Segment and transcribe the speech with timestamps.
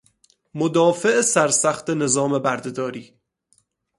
[0.53, 3.13] مدافع سرسخت نظام بردهداری